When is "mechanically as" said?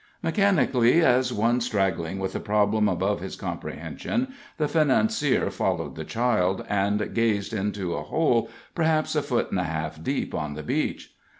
0.23-1.31